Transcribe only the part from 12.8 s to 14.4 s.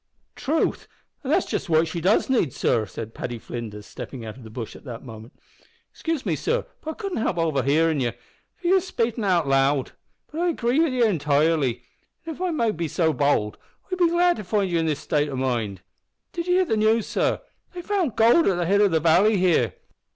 so bowld, I'm glad